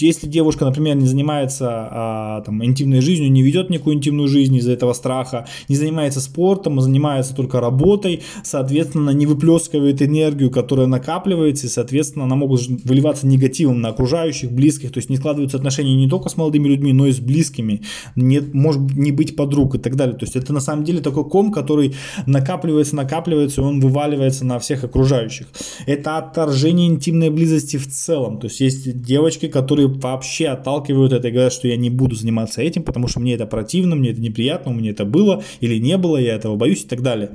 если 0.00 0.26
девушка, 0.26 0.64
например, 0.64 0.96
не 0.96 1.06
занимается 1.06 1.68
а, 1.70 2.42
там 2.42 2.64
интимной 2.64 3.00
жизнью, 3.00 3.30
не 3.30 3.42
ведет 3.42 3.70
никакую 3.70 3.96
интимную 3.96 4.28
жизнь 4.28 4.56
из-за 4.56 4.72
этого 4.72 4.92
страха, 4.92 5.46
не 5.68 5.76
занимается 5.76 6.20
спортом, 6.20 6.78
занимается 6.84 7.34
только 7.34 7.60
работой, 7.60 8.22
соответственно, 8.42 9.10
не 9.10 9.26
выплескивает 9.26 10.02
энергию, 10.02 10.50
которая 10.50 10.86
накапливается, 10.86 11.66
и, 11.66 11.70
соответственно, 11.70 12.24
она 12.24 12.36
может 12.36 12.70
выливаться 12.84 13.26
негативом 13.26 13.80
на 13.80 13.88
окружающих, 13.88 14.52
близких, 14.52 14.92
то 14.92 14.98
есть 14.98 15.10
не 15.10 15.16
складываются 15.16 15.56
отношения 15.56 15.94
не 15.94 16.08
только 16.08 16.28
с 16.28 16.36
молодыми 16.36 16.68
людьми, 16.68 16.92
но 16.92 17.06
и 17.06 17.12
с 17.12 17.18
близкими, 17.18 17.82
не, 18.16 18.40
может 18.40 18.94
не 18.94 19.12
быть 19.12 19.36
подруг 19.36 19.74
и 19.74 19.78
так 19.78 19.96
далее. 19.96 20.16
То 20.16 20.24
есть 20.24 20.36
это 20.36 20.52
на 20.52 20.60
самом 20.60 20.84
деле 20.84 21.00
такой 21.00 21.24
ком, 21.24 21.52
который 21.52 21.94
накапливается, 22.26 22.96
накапливается, 22.96 23.60
и 23.60 23.64
он 23.64 23.80
вываливается 23.80 24.44
на 24.44 24.58
всех 24.58 24.84
окружающих. 24.84 25.46
Это 25.86 26.18
отторжение 26.18 26.88
интимной 26.88 27.30
близости 27.30 27.76
в 27.76 27.88
целом. 27.88 28.38
То 28.38 28.46
есть 28.46 28.60
есть 28.60 29.02
девочки, 29.02 29.48
которые 29.48 29.88
вообще 29.88 30.48
отталкивают 30.48 31.12
это 31.12 31.28
и 31.28 31.30
говорят, 31.30 31.52
что 31.52 31.68
я 31.68 31.76
не 31.76 31.90
буду 31.90 32.14
заниматься 32.14 32.62
этим, 32.62 32.82
потому 32.82 33.08
что 33.08 33.20
мне 33.20 33.34
это 33.34 33.46
противно, 33.46 33.96
мне 33.96 34.10
это 34.10 34.20
неприятно, 34.20 34.72
мне 34.72 34.90
это 34.90 35.04
было 35.04 35.42
или 35.60 35.78
не 35.78 35.96
было, 35.96 36.16
я 36.16 36.34
этого 36.34 36.56
боюсь 36.56 36.73
боюсь 36.74 36.84
и 36.84 36.88
так 36.88 37.02
далее. 37.02 37.30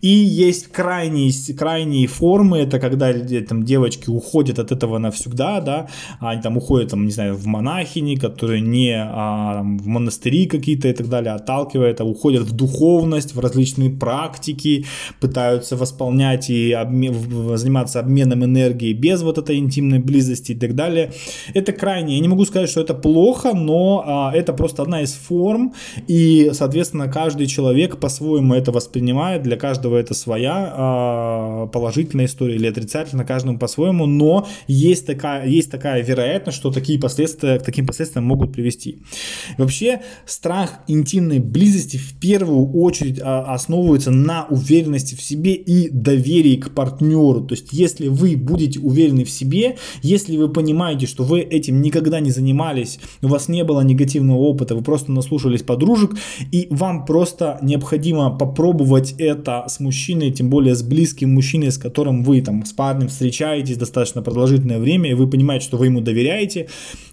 И 0.00 0.08
есть 0.08 0.68
крайние, 0.68 1.32
крайние 1.56 2.06
формы, 2.06 2.58
это 2.58 2.78
когда 2.78 3.12
там, 3.48 3.64
девочки 3.64 4.10
уходят 4.10 4.58
от 4.58 4.72
этого 4.72 4.98
навсегда, 4.98 5.60
да, 5.60 5.88
они 6.20 6.42
там 6.42 6.56
уходят, 6.56 6.90
там, 6.90 7.06
не 7.06 7.12
знаю, 7.12 7.34
в 7.34 7.46
монахини, 7.46 8.16
которые 8.16 8.60
не 8.60 8.94
а, 8.94 9.54
там, 9.54 9.78
в 9.78 9.86
монастыри 9.86 10.46
какие-то 10.46 10.88
и 10.88 10.92
так 10.92 11.08
далее, 11.08 11.34
отталкивают, 11.34 12.00
а 12.00 12.04
уходят 12.04 12.42
в 12.42 12.52
духовность, 12.52 13.34
в 13.34 13.40
различные 13.40 13.90
практики, 13.90 14.84
пытаются 15.20 15.76
восполнять 15.76 16.50
и 16.50 16.72
обмен, 16.72 17.14
заниматься 17.56 18.00
обменом 18.00 18.44
энергии 18.44 18.92
без 18.92 19.22
вот 19.22 19.38
этой 19.38 19.58
интимной 19.58 19.98
близости 19.98 20.52
и 20.52 20.58
так 20.58 20.74
далее. 20.74 21.12
Это 21.54 21.72
крайне, 21.72 22.14
я 22.14 22.20
не 22.20 22.28
могу 22.28 22.44
сказать, 22.44 22.70
что 22.70 22.80
это 22.80 22.94
плохо, 22.94 23.52
но 23.54 24.02
а, 24.06 24.32
это 24.34 24.52
просто 24.52 24.82
одна 24.82 25.02
из 25.02 25.12
форм, 25.12 25.72
и, 26.08 26.50
соответственно, 26.52 27.08
каждый 27.08 27.46
человек 27.46 27.98
по-своему 27.98 28.54
это 28.62 28.72
воспринимает, 28.72 29.42
для 29.42 29.56
каждого 29.56 29.96
это 29.96 30.14
своя 30.14 30.72
э, 30.74 31.68
положительная 31.72 32.26
история 32.26 32.54
или 32.54 32.66
отрицательная, 32.66 33.26
каждому 33.26 33.58
по-своему, 33.58 34.06
но 34.06 34.46
есть 34.66 35.06
такая, 35.06 35.46
есть 35.46 35.70
такая 35.70 36.02
вероятность, 36.02 36.56
что 36.58 36.70
такие 36.70 36.98
последствия, 36.98 37.58
к 37.58 37.62
таким 37.62 37.86
последствиям 37.86 38.24
могут 38.24 38.52
привести. 38.52 39.02
Вообще, 39.58 40.00
страх 40.26 40.80
интимной 40.88 41.40
близости 41.40 41.96
в 41.96 42.18
первую 42.18 42.72
очередь 42.72 43.20
а, 43.22 43.52
основывается 43.52 44.10
на 44.10 44.46
уверенности 44.48 45.14
в 45.14 45.22
себе 45.22 45.54
и 45.54 45.88
доверии 45.90 46.56
к 46.56 46.70
партнеру. 46.70 47.42
То 47.42 47.54
есть, 47.54 47.72
если 47.72 48.08
вы 48.08 48.36
будете 48.36 48.80
уверены 48.80 49.24
в 49.24 49.30
себе, 49.30 49.76
если 50.02 50.36
вы 50.36 50.48
понимаете, 50.48 51.06
что 51.06 51.24
вы 51.24 51.40
этим 51.40 51.82
никогда 51.82 52.20
не 52.20 52.30
занимались, 52.30 53.00
у 53.22 53.28
вас 53.28 53.48
не 53.48 53.64
было 53.64 53.80
негативного 53.80 54.38
опыта, 54.38 54.74
вы 54.74 54.82
просто 54.82 55.12
наслушались 55.12 55.62
подружек, 55.62 56.12
и 56.52 56.68
вам 56.70 57.04
просто 57.04 57.58
необходимо 57.62 58.30
попробовать 58.30 58.51
пробовать 58.54 59.14
это 59.18 59.64
с 59.68 59.80
мужчиной, 59.80 60.30
тем 60.30 60.50
более 60.50 60.74
с 60.74 60.82
близким 60.82 61.34
мужчиной, 61.34 61.72
с 61.72 61.78
которым 61.78 62.22
вы 62.22 62.42
там 62.42 62.64
с 62.64 62.72
парнем 62.72 63.08
встречаетесь 63.08 63.76
достаточно 63.76 64.22
продолжительное 64.22 64.78
время, 64.78 65.10
и 65.10 65.14
вы 65.14 65.28
понимаете, 65.28 65.64
что 65.64 65.76
вы 65.76 65.86
ему 65.86 66.00
доверяете, 66.00 66.68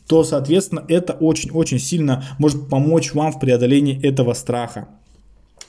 то, 0.07 0.23
соответственно, 0.23 0.83
это 0.87 1.13
очень-очень 1.13 1.79
сильно 1.79 2.23
может 2.39 2.69
помочь 2.69 3.13
вам 3.13 3.31
в 3.31 3.39
преодолении 3.39 4.01
этого 4.03 4.33
страха. 4.33 4.87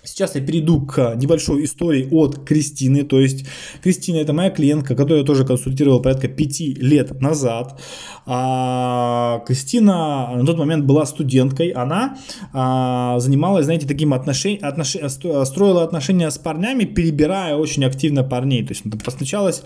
Сейчас 0.03 0.35
я 0.35 0.41
перейду 0.41 0.81
к 0.81 1.15
небольшой 1.17 1.65
истории 1.65 2.09
от 2.11 2.45
Кристины. 2.45 3.05
То 3.05 3.21
есть 3.21 3.47
Кристина 3.83 4.17
это 4.17 4.33
моя 4.33 4.51
клиентка, 4.51 4.95
которую 4.95 5.21
я 5.21 5.27
тоже 5.27 5.45
консультировал 5.45 6.01
порядка 6.01 6.29
5 6.29 6.61
лет 6.79 7.21
назад. 7.21 7.81
А, 8.27 9.43
Кристина 9.47 10.31
на 10.37 10.47
тот 10.47 10.57
момент 10.57 10.85
была 10.85 11.05
студенткой. 11.05 11.71
Она 11.71 12.17
а, 12.53 13.19
занималась, 13.19 13.67
знаете, 13.67 13.87
таким 13.87 14.15
отношением, 14.15 14.65
отнош... 14.65 14.97
строила 15.45 15.85
отношения 15.85 16.31
с 16.31 16.39
парнями, 16.39 16.85
перебирая 16.85 17.57
очень 17.57 17.85
активно 17.85 18.25
парней. 18.25 18.65
То 18.65 18.73
есть 18.73 18.85
встречалась 19.07 19.63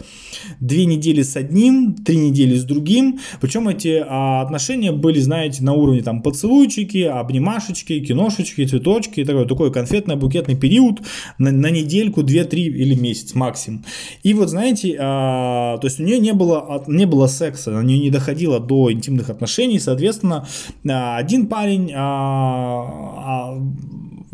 две 0.60 0.84
недели 0.86 1.22
с 1.22 1.36
одним, 1.36 1.94
три 1.94 2.16
недели 2.16 2.56
с 2.56 2.64
другим. 2.64 3.20
Причем 3.40 3.68
эти 3.68 4.04
а, 4.04 4.42
отношения 4.42 4.90
были, 4.90 5.20
знаете, 5.20 5.62
на 5.62 5.74
уровне 5.74 6.02
там 6.02 6.22
поцелуйчики, 6.22 7.02
обнимашечки, 7.02 8.00
киношечки, 8.00 8.66
цветочки, 8.66 9.24
такое, 9.24 9.44
такое 9.44 9.70
конфетное 9.70 10.16
букетный 10.24 10.56
период 10.56 11.00
на, 11.38 11.52
на 11.52 11.70
недельку, 11.70 12.22
2-3 12.22 12.56
или 12.56 12.94
месяц 12.94 13.34
максимум. 13.34 13.84
И 14.22 14.34
вот 14.34 14.48
знаете, 14.48 14.96
а, 14.98 15.78
то 15.78 15.86
есть 15.86 16.00
у 16.00 16.02
нее 16.02 16.18
не 16.18 16.32
было, 16.32 16.82
не 16.86 17.06
было 17.06 17.26
секса, 17.26 17.70
у 17.78 17.82
нее 17.82 17.98
не 17.98 18.10
доходило 18.10 18.60
до 18.60 18.90
интимных 18.90 19.30
отношений, 19.30 19.78
соответственно, 19.78 20.46
а, 20.88 21.16
один 21.16 21.46
парень 21.46 21.92
а, 21.94 23.54
а, 23.54 23.62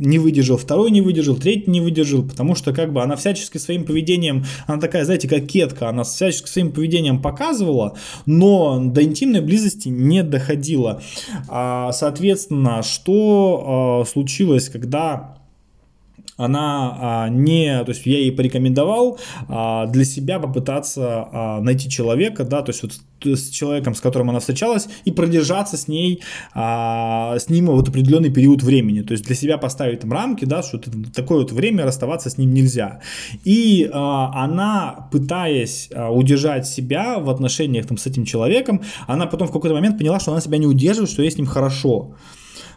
не 0.00 0.18
выдержал, 0.18 0.56
второй 0.56 0.90
не 0.90 1.00
выдержал, 1.02 1.36
третий 1.36 1.70
не 1.70 1.80
выдержал, 1.80 2.22
потому 2.22 2.54
что 2.54 2.72
как 2.72 2.92
бы 2.92 3.02
она 3.02 3.16
всячески 3.16 3.58
своим 3.58 3.84
поведением, 3.84 4.44
она 4.66 4.80
такая, 4.80 5.04
знаете, 5.04 5.28
как 5.28 5.46
кетка, 5.46 5.88
она 5.88 6.04
всячески 6.04 6.48
своим 6.48 6.72
поведением 6.72 7.20
показывала, 7.20 7.96
но 8.26 8.80
до 8.82 9.02
интимной 9.02 9.42
близости 9.42 9.88
не 9.88 10.22
доходила. 10.22 11.02
А, 11.48 11.92
соответственно, 11.92 12.82
что 12.82 14.00
а, 14.02 14.04
случилось, 14.06 14.68
когда 14.68 15.39
она 16.44 16.96
а, 17.00 17.28
не, 17.28 17.84
то 17.84 17.90
есть 17.90 18.06
я 18.06 18.18
ей 18.18 18.32
порекомендовал 18.32 19.18
а, 19.48 19.86
для 19.86 20.04
себя 20.04 20.38
попытаться 20.38 21.28
а, 21.32 21.60
найти 21.60 21.88
человека, 21.88 22.44
да, 22.44 22.62
то 22.62 22.70
есть 22.70 22.82
вот 22.82 22.92
с 23.24 23.50
человеком, 23.50 23.94
с 23.94 24.00
которым 24.00 24.30
она 24.30 24.40
встречалась, 24.40 24.88
и 25.04 25.12
продержаться 25.12 25.76
с 25.76 25.88
ней, 25.88 26.22
а, 26.54 27.36
с 27.38 27.48
ним 27.48 27.66
вот 27.66 27.88
определенный 27.88 28.30
период 28.30 28.62
времени. 28.62 29.02
То 29.02 29.12
есть 29.12 29.24
для 29.24 29.36
себя 29.36 29.58
поставить 29.58 30.00
там 30.00 30.12
рамки, 30.12 30.44
да, 30.44 30.62
что 30.62 30.80
такое 31.14 31.40
вот 31.40 31.52
время 31.52 31.84
расставаться 31.84 32.30
с 32.30 32.38
ним 32.38 32.54
нельзя. 32.54 33.00
И 33.44 33.90
а, 33.92 34.44
она, 34.44 35.08
пытаясь 35.12 35.90
а, 35.94 36.10
удержать 36.10 36.66
себя 36.66 37.18
в 37.18 37.28
отношениях 37.30 37.86
там, 37.86 37.98
с 37.98 38.06
этим 38.06 38.24
человеком, 38.24 38.82
она 39.06 39.26
потом 39.26 39.48
в 39.48 39.52
какой-то 39.52 39.74
момент 39.74 39.98
поняла, 39.98 40.20
что 40.20 40.32
она 40.32 40.40
себя 40.40 40.58
не 40.58 40.66
удерживает, 40.66 41.10
что 41.10 41.22
ей 41.22 41.30
с 41.30 41.36
ним 41.36 41.46
хорошо. 41.46 42.14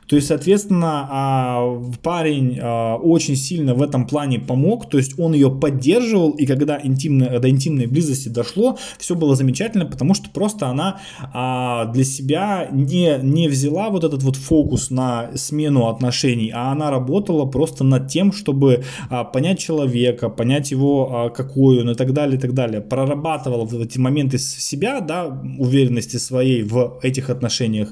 То 0.07 0.15
есть, 0.15 0.27
соответственно, 0.27 1.07
а, 1.10 1.81
парень 2.01 2.60
а, 2.62 2.95
очень 2.98 3.36
сильно 3.36 3.74
в 3.74 3.81
этом 3.81 4.07
плане 4.07 4.39
помог, 4.39 4.89
то 4.89 4.98
есть 4.98 5.17
он 5.19 5.33
ее 5.33 5.50
поддерживал, 5.50 6.31
и 6.31 6.45
когда 6.45 6.79
интимно, 6.81 7.39
до 7.39 7.50
интимной 7.50 7.88
близости 7.88 8.29
дошло, 8.29 8.77
все 8.98 9.15
было 9.15 9.36
замечательно, 9.36 9.86
потому 9.86 10.13
что 10.13 10.29
просто 10.29 10.67
она 10.67 11.00
а, 11.33 11.86
для 11.86 12.03
себя 12.03 12.67
не, 12.72 13.17
не 13.22 13.48
взяла 13.48 13.89
вот 13.89 14.03
этот 14.03 14.24
вот 14.24 14.36
фокус 14.36 14.89
на 14.89 15.29
смену 15.36 15.88
отношений, 15.88 16.51
а 16.53 16.72
она 16.72 16.91
работала 16.91 17.45
просто 17.45 17.83
над 17.83 18.07
тем, 18.07 18.31
чтобы 18.31 18.83
понять 19.31 19.60
человека, 19.60 20.29
понять 20.29 20.72
его, 20.72 21.31
какой 21.36 21.81
он 21.81 21.91
и 21.91 21.95
так 21.95 22.13
далее, 22.13 22.38
и 22.38 22.39
так 22.39 22.53
далее. 22.53 22.81
Прорабатывала 22.81 23.65
вот 23.65 23.74
эти 23.74 23.98
моменты 23.98 24.38
себя, 24.38 25.01
да, 25.01 25.25
уверенности 25.60 26.17
своей 26.17 26.63
в 26.63 27.00
этих 27.01 27.29
отношениях 27.29 27.89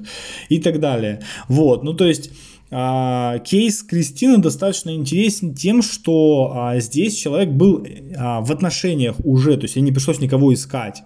и 0.50 0.60
так 0.60 0.80
далее. 0.80 1.22
Вот, 1.48 1.84
ну 1.84 1.94
то 2.02 2.08
есть 2.08 2.32
а, 2.72 3.38
кейс 3.46 3.84
Кристины 3.84 4.40
достаточно 4.40 4.90
интересен 4.90 5.54
тем, 5.54 5.84
что 5.84 6.52
а, 6.56 6.80
здесь 6.80 7.16
человек 7.16 7.50
был 7.50 7.86
а, 8.18 8.42
в 8.42 8.52
отношениях 8.52 9.18
уже, 9.24 9.56
то 9.56 9.66
есть 9.66 9.76
ей 9.76 9.84
не 9.84 9.92
пришлось 9.92 10.20
никого 10.20 10.52
искать. 10.52 11.04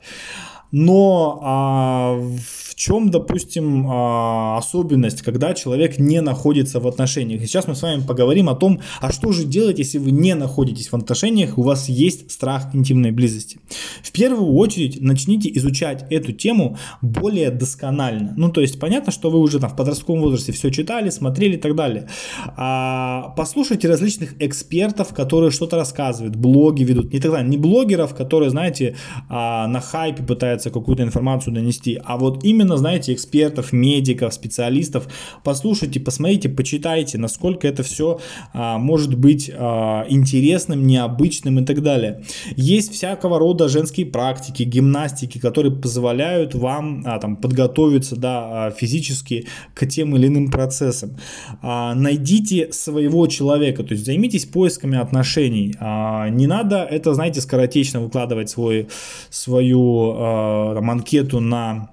Но 0.77 1.39
а, 1.41 2.19
в 2.19 2.75
чем, 2.75 3.09
допустим, 3.09 3.87
а, 3.89 4.57
особенность, 4.57 5.21
когда 5.21 5.53
человек 5.53 5.97
не 5.97 6.19
находится 6.19 6.81
в 6.81 6.87
отношениях? 6.87 7.39
сейчас 7.43 7.65
мы 7.67 7.75
с 7.75 7.81
вами 7.81 8.01
поговорим 8.05 8.49
о 8.49 8.55
том, 8.55 8.81
а 8.99 9.13
что 9.13 9.31
же 9.31 9.45
делать, 9.45 9.79
если 9.79 9.99
вы 9.99 10.11
не 10.11 10.35
находитесь 10.35 10.91
в 10.91 10.95
отношениях, 10.95 11.57
у 11.57 11.61
вас 11.61 11.87
есть 11.87 12.29
страх 12.29 12.75
интимной 12.75 13.11
близости. 13.11 13.57
В 14.03 14.11
первую 14.11 14.53
очередь 14.53 14.99
начните 14.99 15.49
изучать 15.55 16.05
эту 16.09 16.33
тему 16.33 16.77
более 17.01 17.51
досконально. 17.51 18.33
Ну, 18.35 18.49
то 18.49 18.59
есть 18.59 18.77
понятно, 18.77 19.13
что 19.13 19.29
вы 19.29 19.39
уже 19.39 19.61
там 19.61 19.69
в 19.69 19.77
подростковом 19.77 20.21
возрасте 20.21 20.51
все 20.51 20.71
читали, 20.71 21.09
смотрели 21.09 21.55
и 21.55 21.59
так 21.59 21.73
далее. 21.75 22.09
А, 22.57 23.33
послушайте 23.37 23.87
различных 23.87 24.35
экспертов, 24.41 25.13
которые 25.13 25.51
что-то 25.51 25.77
рассказывают, 25.77 26.35
блоги 26.35 26.83
ведут, 26.83 27.13
не 27.13 27.21
тогда, 27.21 27.41
не 27.41 27.55
блогеров, 27.55 28.13
которые, 28.13 28.49
знаете, 28.49 28.97
а, 29.29 29.67
на 29.67 29.79
хайпе 29.79 30.21
пытаются 30.21 30.64
какую-то 30.69 31.03
информацию 31.03 31.53
донести, 31.53 31.99
а 32.03 32.17
вот 32.17 32.43
именно 32.43 32.65
именно, 32.65 32.77
знаете, 32.77 33.13
экспертов, 33.13 33.73
медиков, 33.73 34.33
специалистов. 34.33 35.07
Послушайте, 35.43 35.99
посмотрите, 35.99 36.49
почитайте, 36.49 37.17
насколько 37.17 37.67
это 37.67 37.83
все 37.83 38.19
а, 38.53 38.77
может 38.77 39.15
быть 39.15 39.51
а, 39.53 40.05
интересным, 40.09 40.87
необычным 40.87 41.59
и 41.59 41.65
так 41.65 41.81
далее. 41.81 42.23
Есть 42.55 42.93
всякого 42.93 43.39
рода 43.39 43.69
женские 43.69 44.05
практики, 44.05 44.63
гимнастики, 44.63 45.37
которые 45.37 45.75
позволяют 45.75 46.55
вам 46.55 47.03
а, 47.05 47.19
там, 47.19 47.35
подготовиться 47.35 48.15
да, 48.15 48.67
а, 48.67 48.71
физически 48.71 49.47
к 49.73 49.85
тем 49.85 50.15
или 50.15 50.27
иным 50.27 50.49
процессам. 50.49 51.17
А, 51.61 51.93
найдите 51.93 52.71
своего 52.71 53.27
человека, 53.27 53.83
то 53.83 53.93
есть 53.93 54.05
займитесь 54.05 54.45
поисками 54.45 54.97
отношений. 54.97 55.75
А, 55.79 56.29
не 56.29 56.47
надо 56.47 56.77
это, 56.77 57.13
знаете, 57.13 57.41
скоротечно 57.41 58.01
выкладывать 58.01 58.49
свой, 58.49 58.87
свою 59.29 60.13
а, 60.15 60.44
там, 60.75 60.91
анкету 60.91 61.39
на 61.39 61.89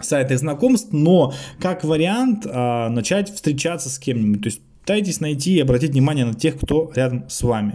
сайтах 0.00 0.38
знакомств, 0.38 0.92
но 0.92 1.32
как 1.60 1.84
вариант 1.84 2.46
а, 2.46 2.88
начать 2.88 3.32
встречаться 3.32 3.88
с 3.88 3.98
кем-нибудь. 3.98 4.42
То 4.42 4.48
есть 4.48 4.60
пытайтесь 4.84 5.20
найти 5.20 5.54
и 5.54 5.60
обратить 5.60 5.92
внимание 5.92 6.26
на 6.26 6.34
тех, 6.34 6.58
кто 6.60 6.92
рядом 6.94 7.24
с 7.28 7.42
вами. 7.42 7.74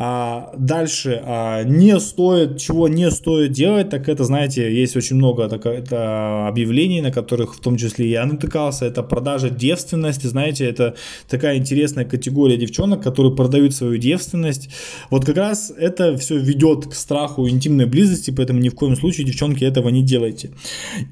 А, 0.00 0.52
дальше, 0.56 1.20
а, 1.24 1.64
не 1.64 1.98
стоит, 1.98 2.58
чего 2.58 2.86
не 2.86 3.10
стоит 3.10 3.50
делать, 3.50 3.90
так 3.90 4.08
это, 4.08 4.22
знаете, 4.22 4.72
есть 4.72 4.96
очень 4.96 5.16
много 5.16 5.48
так, 5.48 5.66
это 5.66 6.46
объявлений, 6.46 7.00
на 7.00 7.10
которых 7.10 7.56
в 7.56 7.60
том 7.60 7.76
числе 7.76 8.08
я 8.08 8.24
натыкался, 8.24 8.84
это 8.84 9.02
продажа 9.02 9.50
девственности, 9.50 10.28
знаете, 10.28 10.66
это 10.66 10.94
такая 11.28 11.56
интересная 11.56 12.04
категория 12.04 12.56
девчонок, 12.56 13.02
которые 13.02 13.34
продают 13.34 13.74
свою 13.74 13.96
девственность. 13.96 14.68
Вот 15.10 15.24
как 15.24 15.36
раз 15.36 15.72
это 15.76 16.16
все 16.16 16.38
ведет 16.38 16.86
к 16.86 16.94
страху 16.94 17.48
интимной 17.48 17.86
близости, 17.86 18.30
поэтому 18.30 18.60
ни 18.60 18.68
в 18.68 18.76
коем 18.76 18.94
случае, 18.94 19.26
девчонки, 19.26 19.64
этого 19.64 19.88
не 19.88 20.04
делайте. 20.04 20.50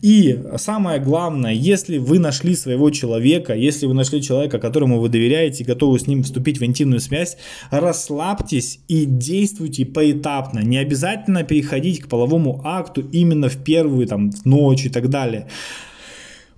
И 0.00 0.44
самое 0.58 1.00
главное, 1.00 1.52
если 1.52 1.98
вы 1.98 2.20
нашли 2.20 2.54
своего 2.54 2.90
человека, 2.90 3.52
если 3.54 3.86
вы 3.86 3.94
нашли 3.94 4.22
человека, 4.22 4.60
которому 4.60 5.00
вы 5.00 5.05
доверяете, 5.08 5.64
готовы 5.64 5.98
с 5.98 6.06
ним 6.06 6.22
вступить 6.22 6.58
в 6.58 6.64
интимную 6.64 7.00
связь, 7.00 7.36
расслабьтесь 7.70 8.80
и 8.88 9.04
действуйте 9.04 9.84
поэтапно. 9.84 10.60
Не 10.60 10.78
обязательно 10.78 11.42
переходить 11.42 12.00
к 12.00 12.08
половому 12.08 12.60
акту 12.64 13.02
именно 13.12 13.48
в 13.48 13.56
первую 13.56 14.06
там, 14.06 14.30
ночь 14.44 14.86
и 14.86 14.88
так 14.88 15.08
далее. 15.08 15.48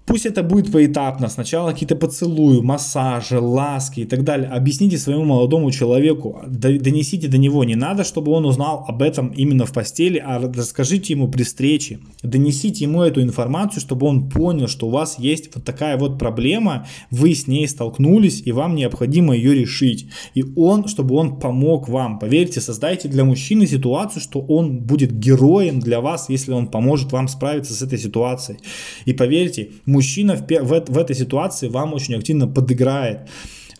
Пусть 0.09 0.25
это 0.25 0.43
будет 0.43 0.73
поэтапно. 0.73 1.29
Сначала 1.29 1.73
какие-то 1.73 1.95
поцелуи, 1.95 2.63
массажи, 2.63 3.39
ласки 3.39 4.01
и 4.01 4.05
так 4.07 4.25
далее. 4.25 4.49
Объясните 4.49 4.97
своему 4.97 5.25
молодому 5.25 5.71
человеку, 5.71 6.41
донесите 6.47 7.29
до 7.29 7.37
него. 7.37 7.63
Не 7.63 7.75
надо, 7.75 8.05
чтобы 8.05 8.33
он 8.33 8.47
узнал 8.47 8.87
об 8.89 9.03
этом 9.03 9.29
именно 9.29 9.67
в 9.67 9.73
постели, 9.75 10.17
а 10.17 10.39
расскажите 10.39 11.13
ему 11.13 11.29
при 11.29 11.43
встрече. 11.43 11.99
Донесите 12.23 12.85
ему 12.85 13.03
эту 13.03 13.21
информацию, 13.21 13.83
чтобы 13.83 14.07
он 14.07 14.31
понял, 14.31 14.67
что 14.67 14.87
у 14.87 14.91
вас 14.91 15.19
есть 15.19 15.55
вот 15.55 15.65
такая 15.65 15.99
вот 15.99 16.19
проблема, 16.19 16.87
вы 17.11 17.35
с 17.35 17.47
ней 17.47 17.69
столкнулись, 17.69 18.41
и 18.47 18.51
вам 18.51 18.77
необходимо 18.77 19.37
ее 19.37 19.55
решить. 19.55 20.09
И 20.33 20.43
он, 20.57 20.89
чтобы 20.89 21.17
он 21.17 21.39
помог 21.39 21.87
вам. 21.87 22.19
Поверьте, 22.19 22.63
создайте 22.63 23.09
для 23.09 23.25
мужчины 23.25 23.67
ситуацию, 23.67 24.23
что 24.23 24.41
он 24.41 24.81
будет 24.81 25.13
героем 25.13 25.81
для 25.81 26.01
вас, 26.01 26.31
если 26.31 26.53
он 26.53 26.69
поможет 26.69 27.13
вам 27.13 27.29
справиться 27.29 27.75
с 27.75 27.83
этой 27.83 27.99
ситуацией. 27.99 28.61
И 29.05 29.13
поверьте, 29.13 29.73
мужчина 29.85 29.98
в, 30.37 30.43
в, 30.43 30.85
в 30.89 30.99
этой 30.99 31.17
ситуации 31.17 31.69
вам 31.69 31.95
очень 31.95 32.15
активно 32.15 32.47
подыграет. 32.47 33.29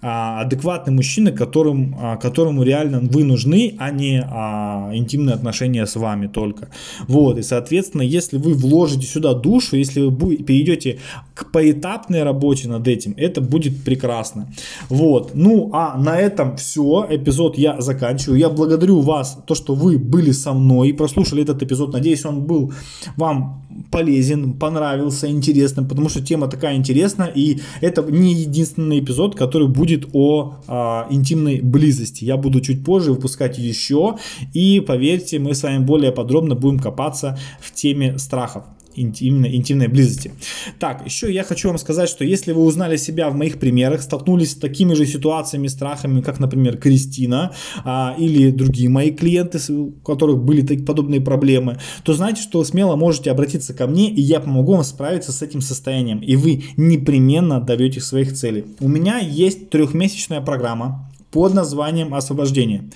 А, 0.01 0.43
адекватный 0.43 0.93
мужчина, 0.93 1.33
которым, 1.33 1.97
а, 1.99 2.17
которому 2.17 2.63
реально 2.63 3.01
вы 3.01 3.25
нужны, 3.25 3.75
а 3.79 3.91
не 3.91 4.23
а, 4.25 4.91
интимные 4.95 5.35
отношения 5.35 5.87
с 5.87 5.97
вами 5.97 6.29
только. 6.29 6.69
Вот, 7.09 7.39
и 7.39 7.43
соответственно, 7.43 8.03
если 8.03 8.39
вы 8.39 8.55
вложите 8.55 9.07
сюда 9.07 9.35
душу, 9.35 9.77
если 9.77 10.03
вы 10.03 10.37
перейдете 10.37 10.99
к 11.35 11.51
поэтапной 11.51 12.23
работе 12.23 12.69
над 12.69 12.87
этим, 12.87 13.15
это 13.17 13.41
будет 13.41 13.83
прекрасно. 13.83 14.47
Вот, 14.89 15.33
ну 15.35 15.71
а 15.73 15.99
на 15.99 16.17
этом 16.17 16.57
все, 16.57 17.07
эпизод 17.11 17.59
я 17.59 17.81
заканчиваю. 17.81 18.39
Я 18.39 18.51
благодарю 18.51 19.01
вас, 19.01 19.39
то, 19.47 19.57
что 19.57 19.75
вы 19.75 19.99
были 19.99 20.31
со 20.31 20.53
мной 20.53 20.91
и 20.91 20.93
прослушали 20.93 21.43
этот 21.43 21.63
эпизод. 21.63 21.93
Надеюсь, 21.93 22.25
он 22.25 22.43
был 22.43 22.73
вам 23.17 23.65
полезен, 23.91 24.53
понравился, 24.53 25.29
интересным, 25.29 25.89
потому 25.89 26.09
что 26.09 26.21
тема 26.25 26.49
такая 26.49 26.77
интересная, 26.77 27.29
и 27.29 27.61
это 27.81 28.03
не 28.03 28.35
единственный 28.35 29.01
эпизод, 29.01 29.35
который 29.35 29.69
будет 29.69 29.88
о 30.13 30.57
а, 30.67 31.07
интимной 31.11 31.61
близости. 31.61 32.25
Я 32.25 32.37
буду 32.37 32.61
чуть 32.61 32.85
позже 32.85 33.13
выпускать 33.13 33.59
еще, 33.59 34.17
и 34.53 34.81
поверьте, 34.81 35.39
мы 35.39 35.55
с 35.55 35.63
вами 35.63 35.85
более 35.85 36.13
подробно 36.13 36.55
будем 36.55 36.79
копаться 36.79 37.39
в 37.61 37.73
теме 37.73 38.19
страхов 38.19 38.65
интимной, 38.95 39.55
интимной 39.55 39.89
близости. 39.89 40.33
Так, 40.79 41.05
еще 41.05 41.33
я 41.33 41.45
хочу 41.45 41.69
вам 41.69 41.79
сказать, 41.79 42.09
что 42.09 42.25
если 42.25 42.53
вы 42.53 42.63
узнали 42.63 42.97
себя 42.97 43.31
в 43.31 43.35
моих 43.35 43.59
примерах, 43.59 44.03
столкнулись 44.03 44.53
с 44.53 44.55
такими 44.55 44.95
же 44.95 45.07
ситуациями, 45.07 45.69
страхами, 45.69 46.21
как, 46.21 46.41
например, 46.41 46.77
Кристина 46.77 47.53
а, 47.85 48.15
или 48.19 48.51
другие 48.51 48.89
мои 48.89 49.11
клиенты, 49.11 49.59
у 49.73 49.93
которых 50.05 50.43
были 50.43 50.63
такие 50.63 50.85
подобные 50.85 51.21
проблемы, 51.21 51.79
то 52.03 52.13
знайте, 52.15 52.43
что 52.43 52.63
смело 52.65 52.97
можете 52.97 53.31
обратиться 53.31 53.75
ко 53.75 53.87
мне, 53.87 54.11
и 54.11 54.21
я 54.21 54.41
помогу 54.41 54.75
вам 54.75 54.85
справиться 54.85 55.33
с 55.33 55.43
этим 55.43 55.61
состоянием, 55.61 56.19
и 56.21 56.37
вы 56.37 56.65
непременно 56.77 57.61
добьетесь 57.61 58.05
своих 58.05 58.35
целей. 58.35 58.65
У 58.81 58.89
меня 58.89 59.19
есть 59.19 59.71
трехмесячная 59.71 60.41
программа, 60.41 61.09
под 61.39 61.55
названием 61.55 62.15
«Освобождение», 62.15 62.91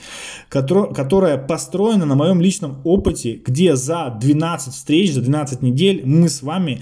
которая 0.49 1.39
построена 1.39 2.07
на 2.07 2.17
моем 2.17 2.41
личном 2.41 2.81
опыте, 2.83 3.41
где 3.47 3.77
за 3.77 4.17
12 4.21 4.75
встреч, 4.75 5.13
за 5.13 5.21
12 5.21 5.63
недель 5.63 6.03
мы 6.05 6.29
с 6.29 6.43
вами 6.43 6.81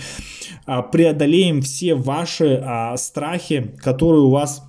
а, 0.65 0.81
преодолеем 0.81 1.61
все 1.61 1.95
ваши 1.95 2.63
а, 2.65 2.97
страхи, 2.97 3.75
которые 3.83 4.23
у 4.23 4.31
вас 4.31 4.63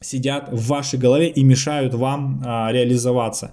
сидят 0.00 0.52
в 0.52 0.68
вашей 0.68 1.00
голове 1.00 1.30
и 1.30 1.42
мешают 1.42 1.94
вам 1.94 2.40
а, 2.46 2.70
реализоваться. 2.70 3.50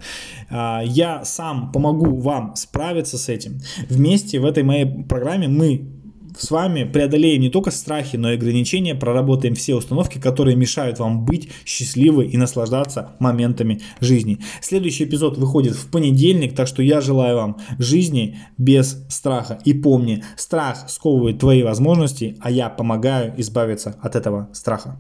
А, 0.52 0.84
я 0.86 1.26
сам 1.26 1.72
помогу 1.72 2.16
вам 2.16 2.56
справиться 2.56 3.18
с 3.18 3.28
этим. 3.28 3.60
Вместе 3.90 4.40
в 4.40 4.46
этой 4.46 4.62
моей 4.62 4.86
программе 4.86 5.48
мы 5.48 6.01
с 6.38 6.52
вами 6.52 6.84
преодолеем 6.84 7.42
не 7.42 7.50
только 7.50 7.72
страхи, 7.72 8.16
но 8.16 8.32
и 8.32 8.36
ограничения, 8.36 8.96
проработаем 8.96 9.56
все 9.56 9.76
установки, 9.76 10.20
которые 10.20 10.56
мешают 10.56 11.00
вам 11.00 11.26
быть 11.26 11.50
счастливой 11.66 12.28
и 12.28 12.38
наслаждаться 12.38 13.16
моментами 13.20 13.82
жизни. 14.00 14.40
Следующий 14.62 15.06
эпизод 15.06 15.38
выходит 15.38 15.76
в 15.76 15.90
понедельник, 15.90 16.56
так 16.56 16.68
что 16.68 16.82
я 16.82 17.02
желаю 17.02 17.38
вам 17.38 17.58
жизни 17.78 18.40
без 18.58 19.06
страха. 19.10 19.60
И 19.66 19.74
помни, 19.74 20.24
страх 20.38 20.90
сковывает 20.90 21.40
твои 21.40 21.64
возможности, 21.64 22.38
а 22.40 22.52
я 22.52 22.70
помогаю 22.70 23.34
избавиться 23.38 23.98
от 24.02 24.16
этого 24.16 24.50
страха. 24.54 25.00